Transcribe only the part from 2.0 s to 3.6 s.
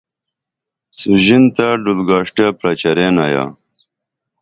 گاݜٹیہ پرچریئن آیا